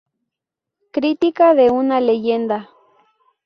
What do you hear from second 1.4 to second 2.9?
de una leyenda".